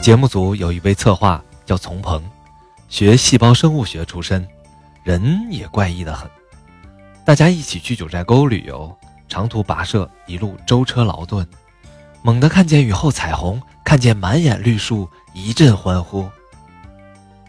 [0.00, 2.22] 节目组有一位策划叫丛鹏，
[2.88, 4.46] 学细胞生物学出身，
[5.02, 6.30] 人也怪异的很。
[7.26, 8.96] 大家一起去九寨沟旅游，
[9.28, 11.46] 长途跋涉，一路舟车劳顿，
[12.22, 16.26] 猛地看见雨后彩虹，看见满眼绿树，一阵欢呼。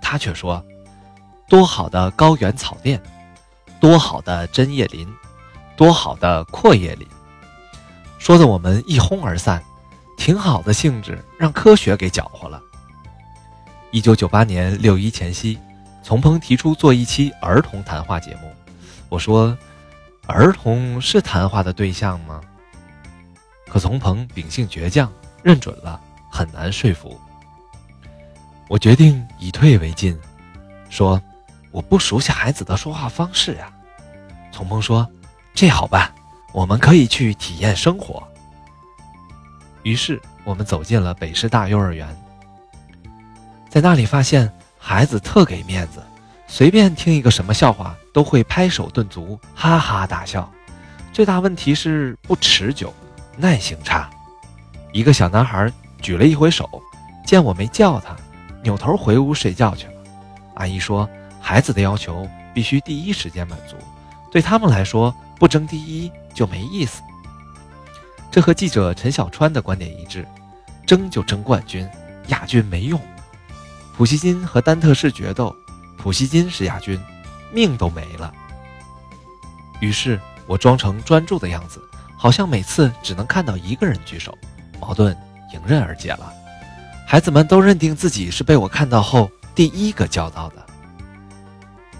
[0.00, 0.64] 他却说
[1.48, 3.02] ：“多好的高原草甸，
[3.80, 5.08] 多好的针叶林，
[5.76, 7.08] 多好的阔叶林。”
[8.20, 9.60] 说的我们一哄而散。
[10.24, 12.58] 挺好的性质，让科学给搅和了。
[13.90, 15.58] 一九九八年六一前夕，
[16.02, 18.50] 丛鹏提出做一期儿童谈话节目。
[19.10, 19.54] 我说
[20.26, 22.40] ：“儿童是谈话的对象吗？”
[23.68, 26.00] 可丛鹏秉性倔强，认准了，
[26.30, 27.20] 很难说服。
[28.66, 30.18] 我决定以退为进，
[30.88, 31.20] 说
[31.70, 33.70] ：“我不熟悉孩子的说话方式呀。”
[34.50, 35.06] 丛鹏说
[35.52, 36.10] ：“这好办，
[36.54, 38.26] 我们可以去体验生活。”
[39.84, 42.08] 于是我们走进了北师大幼儿园，
[43.68, 46.02] 在那里发现孩子特给面子，
[46.48, 50.50] 随便听一个什么笑话都会拍手顿足，哈哈大笑。
[51.12, 52.92] 最大问题是不持久，
[53.36, 54.10] 耐性差。
[54.90, 56.68] 一个小男孩举了一回手，
[57.26, 58.16] 见我没叫他，
[58.62, 59.92] 扭头回屋睡觉去了。
[60.54, 61.08] 阿姨说，
[61.40, 63.76] 孩子的要求必须第一时间满足，
[64.32, 67.02] 对他们来说不争第一就没意思。
[68.34, 70.26] 这和记者陈小川的观点一致，
[70.84, 71.88] 争就争冠军，
[72.26, 73.00] 亚军没用。
[73.96, 75.54] 普希金和丹特士决斗，
[75.96, 77.00] 普希金是亚军，
[77.52, 78.34] 命都没了。
[79.78, 81.80] 于是我装成专注的样子，
[82.16, 84.36] 好像每次只能看到一个人举手，
[84.80, 85.16] 矛盾
[85.52, 86.32] 迎刃而解了。
[87.06, 90.66] 孩子们都认定自己是被我看到后第一个叫到的。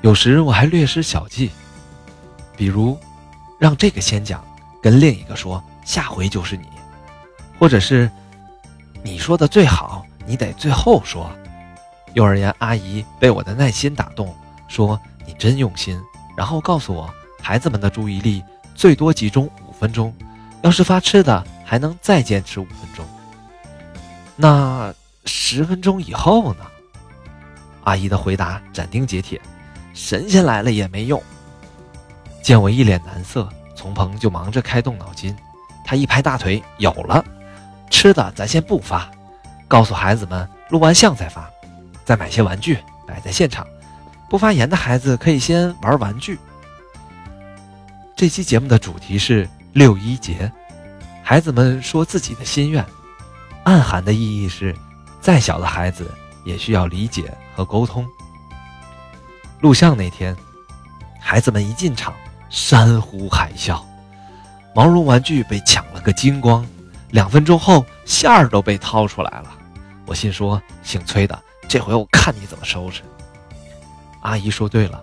[0.00, 1.50] 有时我还略施小计，
[2.56, 2.96] 比如
[3.58, 4.44] 让这个先讲，
[4.80, 5.60] 跟另一个说。
[5.90, 6.68] 下回就是你，
[7.58, 8.08] 或者是
[9.02, 11.28] 你说的最好，你得最后说。
[12.14, 14.32] 幼儿园阿姨被我的耐心打动，
[14.68, 14.96] 说
[15.26, 16.00] 你真用心。
[16.36, 17.12] 然后告诉我，
[17.42, 18.40] 孩子们的注意力
[18.72, 20.14] 最多集中五分钟，
[20.62, 23.04] 要是发吃的，还能再坚持五分钟。
[24.36, 26.64] 那十分钟以后呢？
[27.82, 29.40] 阿姨的回答斩钉截铁：
[29.92, 31.20] 神仙来了也没用。
[32.44, 35.36] 见我一脸难色，从鹏就忙着开动脑筋。
[35.84, 37.24] 他一拍大腿，有了，
[37.90, 39.10] 吃的咱先不发，
[39.66, 41.50] 告诉孩子们录完像再发，
[42.04, 43.66] 再买些玩具摆在现场，
[44.28, 46.38] 不发言的孩子可以先玩玩具。
[48.14, 50.52] 这期节目的主题是六一节，
[51.22, 52.84] 孩子们说自己的心愿，
[53.64, 54.76] 暗含的意义是，
[55.20, 56.10] 再小的孩子
[56.44, 58.06] 也需要理解和沟通。
[59.60, 60.36] 录像那天，
[61.18, 62.14] 孩子们一进场，
[62.48, 63.82] 山呼海啸。
[64.74, 66.66] 毛绒玩具被抢了个精光，
[67.10, 69.52] 两分钟后馅儿都被掏出来了。
[70.06, 71.38] 我心说：“姓崔的，
[71.68, 73.02] 这回我看你怎么收拾。”
[74.22, 75.02] 阿姨说对了，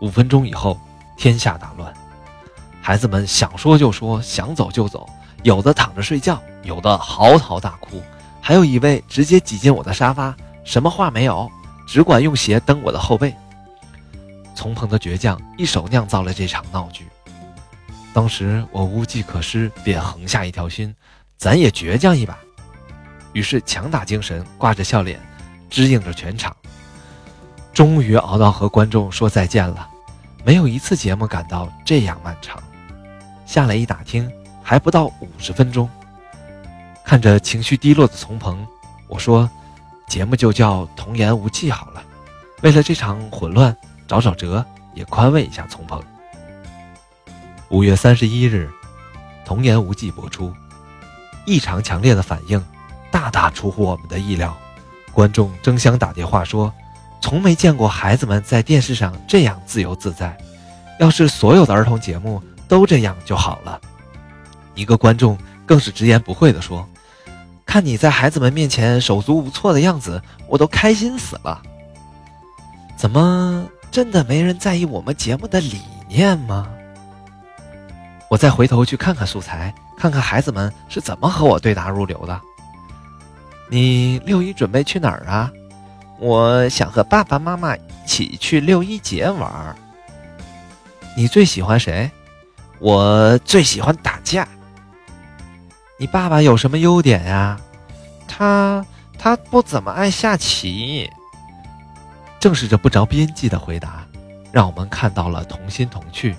[0.00, 0.78] 五分钟以后，
[1.16, 1.92] 天下大乱，
[2.82, 5.08] 孩子们想说就说，想走就走，
[5.42, 8.02] 有的躺着睡觉，有的嚎啕大哭，
[8.40, 11.50] 还有一位直接挤进我的沙发，什么话没有，
[11.86, 13.34] 只管用鞋蹬我的后背。
[14.54, 17.06] 从鹏的倔强一手酿造了这场闹剧。
[18.12, 20.94] 当时我无计可施，便横下一条心，
[21.36, 22.36] 咱也倔强一把。
[23.32, 25.20] 于是强打精神，挂着笑脸，
[25.70, 26.54] 支应着全场。
[27.72, 29.88] 终于熬到和观众说再见了。
[30.44, 32.60] 没有一次节目感到这样漫长。
[33.46, 34.30] 下来一打听，
[34.62, 35.88] 还不到五十分钟。
[37.04, 38.66] 看着情绪低落的丛鹏，
[39.06, 39.48] 我说
[40.08, 42.02] ：“节目就叫童言无忌好了。”
[42.62, 43.76] 为了这场混乱，
[44.06, 44.64] 找找辙，
[44.94, 46.02] 也宽慰一下丛鹏。
[47.70, 48.66] 五月三十一日，
[49.46, 50.54] 《童言无忌》播出，
[51.44, 52.64] 异常强烈的反应，
[53.10, 54.56] 大大出乎我们的意料。
[55.12, 56.72] 观众争相打电话说，
[57.20, 60.34] 从没见过孩子们在电视上这样自由自在。
[60.98, 63.78] 要是所有的儿童节目都这样就好了。
[64.74, 65.36] 一个观众
[65.66, 66.88] 更是直言不讳地说
[67.66, 71.60] ：“看你在孩子们面前手足无措的样子，我都开心死了。
[72.96, 76.66] 怎么真的没人在意我们节目的理念吗？”
[78.28, 82.40] 我再回头去看看素材，看看孩子们是怎么和我对答如流的。
[83.70, 85.50] 你六一准备去哪儿啊？
[86.18, 89.74] 我想和爸爸妈妈一起去六一节玩。
[91.16, 92.10] 你最喜欢谁？
[92.80, 94.46] 我最喜欢打架。
[95.96, 97.58] 你爸爸有什么优点呀？
[98.26, 98.84] 他
[99.18, 101.10] 他不怎么爱下棋。
[102.38, 104.06] 正是这不着边际的回答，
[104.52, 106.36] 让我们看到了童心童趣，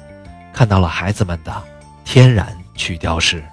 [0.53, 1.63] 看到了孩子们的。
[2.11, 3.43] 天然去雕饰。